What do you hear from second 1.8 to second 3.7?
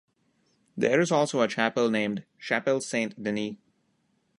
named Chapel Saint Denis.